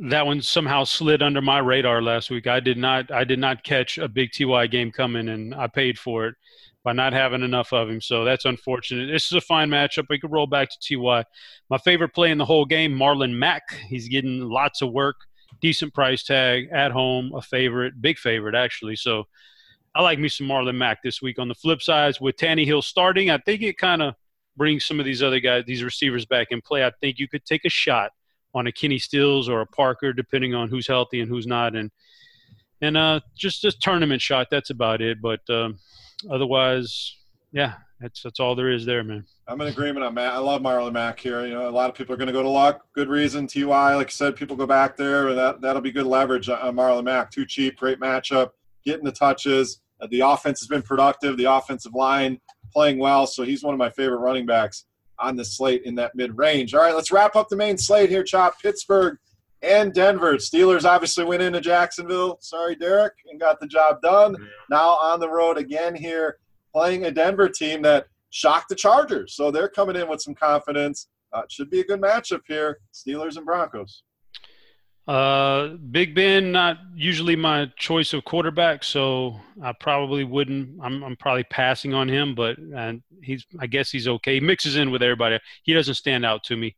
[0.02, 2.48] that one somehow slid under my radar last week.
[2.48, 3.12] I did not.
[3.12, 6.36] I did not catch a big Ty game coming, and I paid for it
[6.84, 8.02] by not having enough of him.
[8.02, 9.08] So that's unfortunate.
[9.08, 10.06] This is a fine matchup.
[10.10, 11.26] We could roll back to Ty.
[11.70, 13.64] My favorite play in the whole game, Marlon Mack.
[13.88, 15.16] He's getting lots of work
[15.62, 18.96] decent price tag at home, a favorite, big favorite actually.
[18.96, 19.26] So
[19.96, 21.40] I like me some Marlon Mack this week.
[21.40, 24.16] On the flip side, with Tannehill starting, I think it kind of
[24.56, 26.86] brings some of these other guys, these receivers back in play.
[26.86, 28.12] I think you could take a shot
[28.54, 31.92] on a Kenny Stills or a Parker, depending on who's healthy and who's not, and
[32.82, 34.48] and uh, just a tournament shot.
[34.50, 35.22] That's about it.
[35.22, 35.80] But um,
[36.30, 37.16] otherwise,
[37.52, 39.26] yeah, that's that's all there is there, man.
[39.48, 40.34] I'm in agreement on Matt.
[40.34, 41.46] I love Marlon Mack here.
[41.46, 42.86] You know, a lot of people are going to go to Luck.
[42.94, 43.48] Good reason.
[43.48, 45.34] Ty, like I said, people go back there.
[45.34, 47.32] That that'll be good leverage on Marlon Mack.
[47.32, 47.78] Too cheap.
[47.78, 48.52] Great matchup.
[48.86, 49.82] Getting the touches.
[50.02, 51.38] Uh, the offense has been productive.
[51.38, 52.40] The offensive line
[52.72, 53.28] playing well.
[53.28, 54.86] So he's one of my favorite running backs
[55.18, 56.74] on the slate in that mid range.
[56.74, 58.24] All right, let's wrap up the main slate here.
[58.24, 59.18] Chop Pittsburgh
[59.62, 60.36] and Denver.
[60.36, 62.38] Steelers obviously went into Jacksonville.
[62.42, 64.36] Sorry, Derek, and got the job done.
[64.70, 66.38] Now on the road again here,
[66.74, 69.34] playing a Denver team that shocked the Chargers.
[69.34, 71.08] So they're coming in with some confidence.
[71.34, 72.80] Uh, should be a good matchup here.
[72.94, 74.04] Steelers and Broncos.
[75.08, 80.80] Uh, Big Ben, not usually my choice of quarterback, so I probably wouldn't.
[80.84, 82.58] I'm, I'm probably passing on him, but
[83.24, 83.44] he's.
[83.60, 84.36] I guess he's okay.
[84.36, 85.40] He mixes in with everybody.
[85.64, 86.76] He doesn't stand out to me.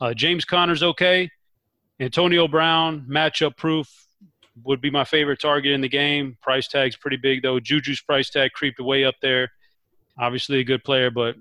[0.00, 1.28] Uh, James Conner's okay.
[2.00, 3.88] Antonio Brown, matchup proof,
[4.64, 6.36] would be my favorite target in the game.
[6.42, 7.58] Price tag's pretty big though.
[7.58, 9.50] Juju's price tag creeped way up there.
[10.18, 11.36] Obviously a good player, but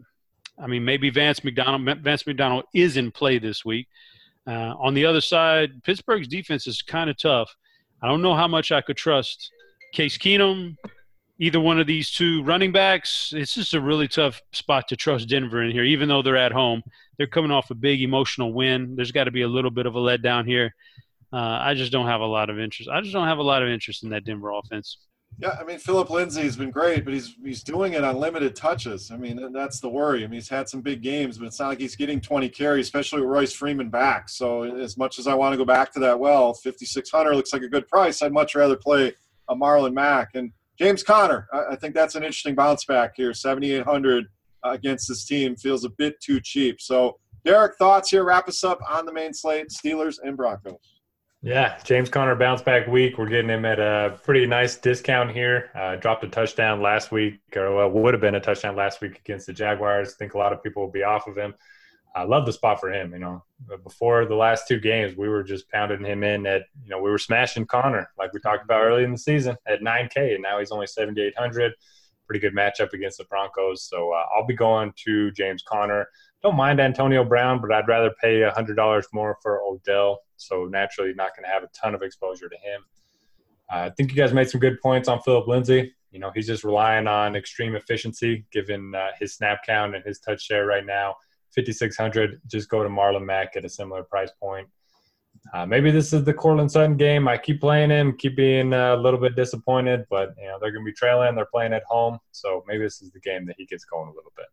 [0.57, 1.99] I mean maybe Vance McDonald.
[2.01, 3.87] Vance McDonald is in play this week.
[4.47, 7.55] Uh, on the other side, Pittsburgh's defense is kind of tough.
[8.01, 9.51] I don't know how much I could trust
[9.93, 10.77] Case Keenum,
[11.37, 13.33] either one of these two running backs.
[13.35, 16.51] It's just a really tough spot to trust Denver in here, even though they're at
[16.51, 16.81] home.
[17.21, 18.95] They're coming off a big emotional win.
[18.95, 20.73] There's got to be a little bit of a letdown here.
[21.31, 22.89] Uh, I just don't have a lot of interest.
[22.91, 24.97] I just don't have a lot of interest in that Denver offense.
[25.37, 28.55] Yeah, I mean Philip Lindsay has been great, but he's he's doing it on limited
[28.55, 29.11] touches.
[29.11, 30.23] I mean that's the worry.
[30.23, 32.87] I mean he's had some big games, but it's not like he's getting 20 carries,
[32.87, 34.27] especially with Royce Freeman back.
[34.27, 37.61] So as much as I want to go back to that well, 5600 looks like
[37.61, 38.23] a good price.
[38.23, 39.13] I'd much rather play
[39.47, 41.47] a Marlon Mack and James Conner.
[41.53, 43.31] I, I think that's an interesting bounce back here.
[43.31, 44.25] 7800
[44.63, 46.81] against this team feels a bit too cheap.
[46.81, 48.23] So Derek, thoughts here.
[48.23, 50.77] Wrap us up on the main slate: Steelers and Broncos.
[51.43, 53.17] Yeah, James Conner bounce back week.
[53.17, 55.71] We're getting him at a pretty nice discount here.
[55.73, 59.17] Uh, dropped a touchdown last week, or well, would have been a touchdown last week
[59.17, 60.09] against the Jaguars.
[60.09, 61.55] I think a lot of people will be off of him.
[62.15, 63.13] I love the spot for him.
[63.13, 63.43] You know,
[63.83, 67.09] before the last two games, we were just pounding him in at, you know, we
[67.09, 70.59] were smashing Conner like we talked about early in the season at 9K, and now
[70.59, 71.73] he's only 7,800.
[72.31, 73.83] Pretty good matchup against the Broncos.
[73.83, 76.07] So uh, I'll be going to James Conner.
[76.41, 81.35] Don't mind Antonio Brown, but I'd rather pay $100 more for Odell so naturally, not
[81.35, 82.85] going to have a ton of exposure to him.
[83.69, 85.93] Uh, I think you guys made some good points on Philip Lindsay.
[86.11, 90.19] You know, he's just relying on extreme efficiency given uh, his snap count and his
[90.19, 91.15] touch share right now.
[91.53, 94.69] 5,600, just go to Marlon Mack at a similar price point.
[95.53, 97.27] Uh, maybe this is the Courtland Sutton game.
[97.27, 100.71] I keep playing him, keep being uh, a little bit disappointed, but you know they're
[100.71, 101.35] going to be trailing.
[101.35, 104.13] They're playing at home, so maybe this is the game that he gets going a
[104.13, 104.45] little bit.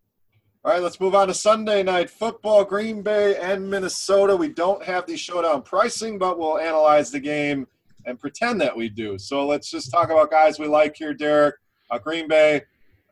[0.64, 2.64] All right, let's move on to Sunday night football.
[2.64, 4.36] Green Bay and Minnesota.
[4.36, 7.68] We don't have the showdown pricing, but we'll analyze the game
[8.06, 9.18] and pretend that we do.
[9.18, 11.54] So let's just talk about guys we like here, Derek.
[11.90, 12.62] Uh, Green Bay,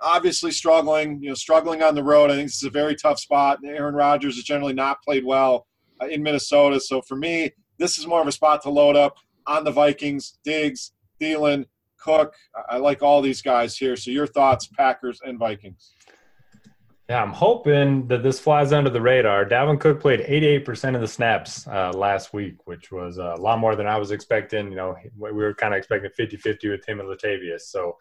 [0.00, 1.22] obviously struggling.
[1.22, 2.30] You know, struggling on the road.
[2.30, 3.60] I think this is a very tough spot.
[3.64, 5.66] Aaron Rodgers has generally not played well
[6.02, 6.80] uh, in Minnesota.
[6.80, 9.16] So for me, this is more of a spot to load up
[9.46, 10.38] on the Vikings.
[10.44, 11.66] Diggs, Thielen,
[11.98, 12.34] Cook.
[12.68, 13.96] I like all these guys here.
[13.96, 15.92] So your thoughts, Packers and Vikings.
[17.08, 19.44] Yeah, I'm hoping that this flies under the radar.
[19.44, 23.76] Dalvin Cook played 88% of the snaps uh, last week, which was a lot more
[23.76, 24.70] than I was expecting.
[24.70, 27.62] You know, we were kind of expecting 50-50 with him and Latavius.
[27.62, 27.96] So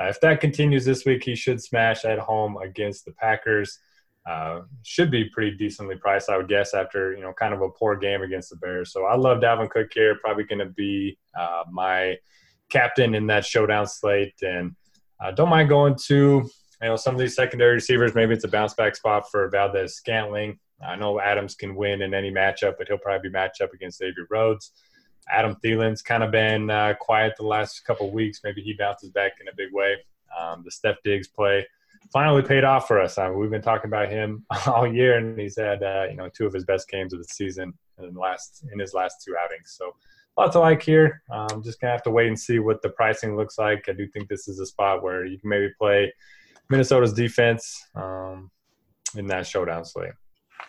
[0.00, 3.78] uh, if that continues this week, he should smash at home against the Packers.
[4.26, 7.70] Uh, should be pretty decently priced, I would guess, after you know kind of a
[7.70, 8.92] poor game against the Bears.
[8.92, 10.16] So I love Dalvin Cook here.
[10.16, 12.16] Probably going to be uh, my
[12.68, 14.76] captain in that showdown slate, and
[15.20, 16.48] uh, don't mind going to
[16.82, 19.94] you know, some of these secondary receivers, maybe it's a bounce back spot for Valdes
[19.94, 20.58] Scantling.
[20.86, 23.98] I know Adams can win in any matchup, but he'll probably be matched up against
[23.98, 24.72] Xavier Rhodes.
[25.30, 28.40] Adam Thielen's kind of been uh, quiet the last couple weeks.
[28.44, 29.96] Maybe he bounces back in a big way.
[30.38, 31.66] Um, the Steph Diggs play
[32.12, 33.18] finally paid off for us.
[33.18, 36.46] Uh, we've been talking about him all year, and he's had uh, you know two
[36.46, 39.74] of his best games of the season in last in his last two outings.
[39.76, 39.92] So
[40.36, 41.22] lots to like here.
[41.30, 43.88] Um, just gonna have to wait and see what the pricing looks like.
[43.88, 46.12] I do think this is a spot where you can maybe play
[46.70, 48.50] Minnesota's defense um,
[49.16, 50.12] in that showdown slate.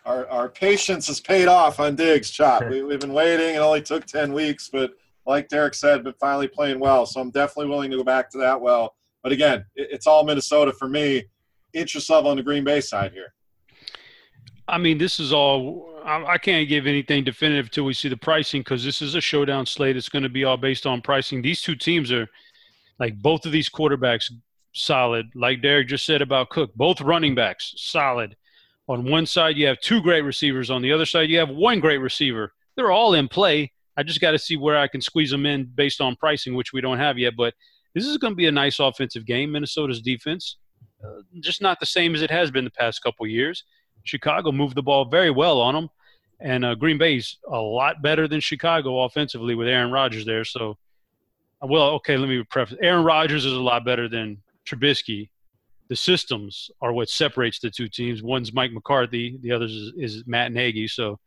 [0.05, 2.63] Our, our patience has paid off on Diggs, Chop.
[2.69, 3.55] we, have been waiting.
[3.55, 4.91] It only took 10 weeks, but
[5.25, 7.05] like Derek said, been finally playing well.
[7.05, 8.95] So I'm definitely willing to go back to that well.
[9.23, 11.23] But again, it, it's all Minnesota for me.
[11.73, 13.33] Interest level on the Green Bay side here.
[14.67, 15.87] I mean, this is all.
[16.05, 19.65] I can't give anything definitive until we see the pricing because this is a showdown
[19.65, 19.97] slate.
[19.97, 21.41] It's going to be all based on pricing.
[21.41, 22.27] These two teams are
[22.99, 24.31] like both of these quarterbacks
[24.73, 25.29] solid.
[25.35, 28.35] Like Derek just said about Cook, both running backs solid.
[28.87, 30.71] On one side, you have two great receivers.
[30.71, 32.53] On the other side, you have one great receiver.
[32.75, 33.71] They're all in play.
[33.97, 36.73] I just got to see where I can squeeze them in based on pricing, which
[36.73, 37.35] we don't have yet.
[37.35, 37.53] But
[37.93, 39.51] this is going to be a nice offensive game.
[39.51, 40.57] Minnesota's defense,
[41.03, 43.63] uh, just not the same as it has been the past couple years.
[44.03, 45.89] Chicago moved the ball very well on them,
[46.39, 50.45] and uh, Green Bay's a lot better than Chicago offensively with Aaron Rodgers there.
[50.45, 50.77] So,
[51.61, 52.77] well, okay, let me preface.
[52.81, 55.29] Aaron Rodgers is a lot better than Trubisky,
[55.89, 58.21] the systems are what separates the two teams.
[58.21, 60.87] One's Mike McCarthy, the other is, is Matt Nagy.
[60.87, 61.19] So,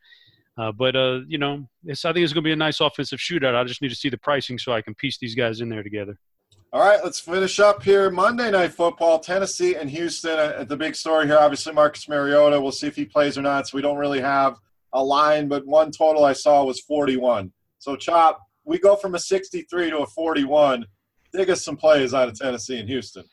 [0.56, 3.56] uh, but uh, you know, I think it's going to be a nice offensive shootout.
[3.56, 5.82] I just need to see the pricing so I can piece these guys in there
[5.82, 6.16] together.
[6.74, 8.10] All right, let's finish up here.
[8.10, 10.38] Monday Night Football, Tennessee and Houston.
[10.38, 12.58] Uh, the big story here, obviously, Marcus Mariota.
[12.58, 13.68] We'll see if he plays or not.
[13.68, 14.56] So we don't really have
[14.94, 17.52] a line, but one total I saw was 41.
[17.78, 20.86] So, Chop, we go from a 63 to a 41
[21.32, 23.24] dig us some plays out of Tennessee and Houston.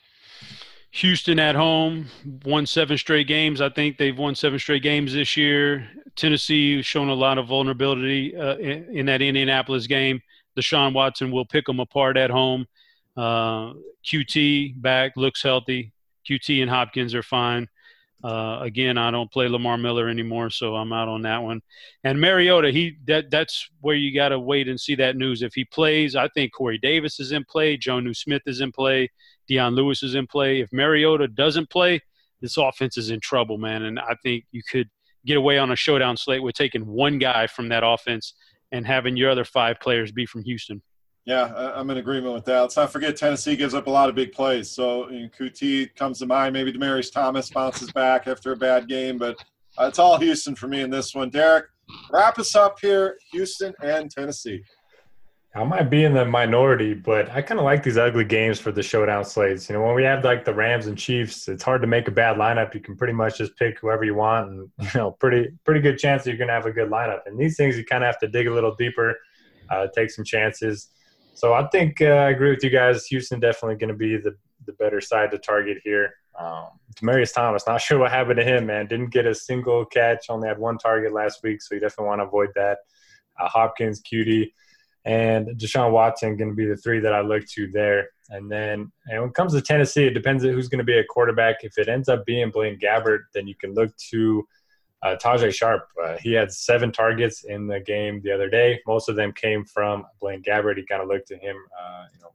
[0.92, 2.08] Houston at home
[2.46, 3.62] won seven straight games.
[3.62, 5.88] I think they've won seven straight games this year.
[6.16, 10.22] Tennessee shown a lot of vulnerability uh, in, in, that Indianapolis game.
[10.58, 12.66] Deshaun Watson will pick them apart at home.
[13.18, 13.74] Uh,
[14.05, 15.93] Coutee back looks healthy.
[16.28, 17.68] Coutee and Hopkins are fine.
[18.24, 21.62] Uh, again, I don't play Lamar Miller anymore, so I'm out on that one.
[22.03, 25.41] And Mariota, he that that's where you got to wait and see that news.
[25.41, 29.10] If he plays, I think Corey Davis is in play, Jonnu Smith is in play,
[29.47, 30.60] Dion Lewis is in play.
[30.60, 32.01] If Mariota doesn't play,
[32.41, 33.84] this offense is in trouble, man.
[33.84, 34.89] And I think you could
[35.26, 38.34] get away on a showdown slate with taking one guy from that offense
[38.72, 40.82] and having your other five players be from Houston.
[41.30, 42.60] Yeah, I'm in agreement with that.
[42.60, 44.72] Let's not forget Tennessee gives up a lot of big plays.
[44.72, 46.54] So you know, Coutee comes to mind.
[46.54, 49.36] Maybe Demaryius Thomas bounces back after a bad game, but
[49.80, 51.30] uh, it's all Houston for me in this one.
[51.30, 51.66] Derek,
[52.12, 53.20] wrap us up here.
[53.32, 54.64] Houston and Tennessee.
[55.54, 58.72] I might be in the minority, but I kind of like these ugly games for
[58.72, 59.70] the showdown slates.
[59.70, 62.12] You know, when we have like the Rams and Chiefs, it's hard to make a
[62.12, 62.74] bad lineup.
[62.74, 66.00] You can pretty much just pick whoever you want, and you know, pretty pretty good
[66.00, 67.20] chance that you're going to have a good lineup.
[67.28, 69.16] And these things, you kind of have to dig a little deeper,
[69.70, 70.90] uh, take some chances.
[71.34, 73.06] So I think uh, I agree with you guys.
[73.08, 76.14] Houston definitely going to be the, the better side to target here.
[76.38, 78.88] Um, Demaryius Thomas, not sure what happened to him, man.
[78.88, 82.20] Didn't get a single catch, only had one target last week, so you definitely want
[82.20, 82.80] to avoid that.
[83.40, 84.52] Uh, Hopkins, Coutee,
[85.06, 88.10] and Deshaun Watson going to be the three that I look to there.
[88.30, 91.00] And then and when it comes to Tennessee, it depends on who's going to be
[91.00, 91.64] a quarterback.
[91.64, 94.46] If it ends up being Blaine Gabbert, then you can look to–
[95.02, 98.80] uh, Tajae Sharpe, uh, he had seven targets in the game the other day.
[98.86, 100.78] Most of them came from Blaine Gabbert.
[100.78, 102.32] He kind of looked at him, uh, you know,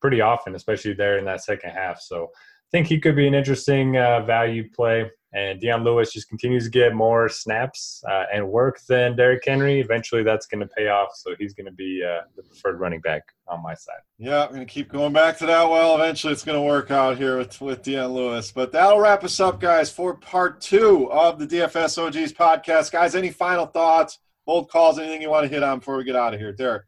[0.00, 2.00] pretty often, especially there in that second half.
[2.00, 5.10] So I think he could be an interesting uh, value play.
[5.34, 9.80] And Dion Lewis just continues to get more snaps uh, and work than Derrick Henry.
[9.80, 11.08] Eventually, that's going to pay off.
[11.16, 13.98] So he's going to be uh, the preferred running back on my side.
[14.16, 15.68] Yeah, I'm going to keep going back to that.
[15.68, 18.52] Well, eventually, it's going to work out here with with Dion Lewis.
[18.52, 22.92] But that'll wrap us up, guys, for part two of the DFS OGs podcast.
[22.92, 26.14] Guys, any final thoughts, bold calls, anything you want to hit on before we get
[26.14, 26.84] out of here, Derek?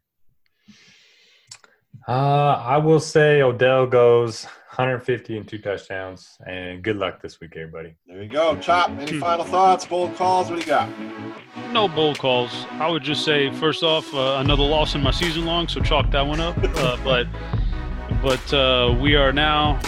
[2.07, 6.37] Uh, I will say Odell goes 150 and two touchdowns.
[6.45, 7.95] And good luck this week, everybody.
[8.05, 8.55] There you go.
[8.57, 10.49] Chop, any final thoughts, bold calls?
[10.49, 10.89] What do you got?
[11.71, 12.65] No bold calls.
[12.71, 16.11] I would just say, first off, uh, another loss in my season long, so chalk
[16.11, 16.57] that one up.
[16.77, 17.27] Uh, but
[18.21, 19.79] but uh, we are now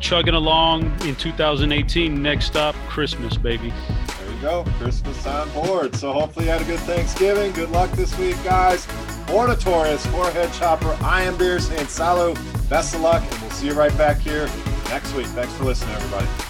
[0.00, 2.22] chugging along in 2018.
[2.22, 3.72] Next stop, Christmas, baby.
[4.40, 4.64] Go.
[4.78, 5.94] Christmas on board.
[5.94, 7.52] So hopefully you had a good Thanksgiving.
[7.52, 8.86] Good luck this week, guys.
[9.28, 12.36] Notorious, Forehead Chopper, I am Beer saying salut.
[12.68, 14.48] Best of luck, and we'll see you right back here
[14.88, 15.26] next week.
[15.26, 16.49] Thanks for listening, everybody.